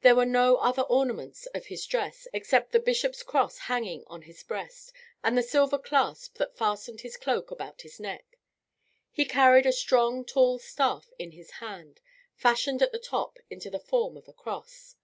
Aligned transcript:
There 0.00 0.16
were 0.16 0.26
no 0.26 0.56
other 0.56 0.82
ornaments 0.82 1.46
of 1.54 1.66
his 1.66 1.86
dress 1.86 2.26
except 2.32 2.72
the 2.72 2.80
bishop's 2.80 3.22
cross 3.22 3.58
hanging 3.58 4.02
on 4.08 4.22
his 4.22 4.42
breast, 4.42 4.92
and 5.22 5.38
the 5.38 5.42
silver 5.44 5.78
clasp 5.78 6.38
that 6.38 6.56
fastened 6.58 7.02
his 7.02 7.16
cloak 7.16 7.52
about 7.52 7.82
his 7.82 8.00
neck. 8.00 8.40
He 9.12 9.24
carried 9.24 9.66
a 9.66 9.72
strong, 9.72 10.24
tall 10.24 10.58
staff 10.58 11.12
in 11.16 11.30
his 11.30 11.50
hand, 11.62 12.00
fashioned 12.34 12.82
at 12.82 12.90
the 12.90 12.98
top 12.98 13.38
into 13.50 13.70
the 13.70 13.78
form 13.78 14.16
of 14.16 14.26
a 14.26 14.32
cross. 14.32 14.96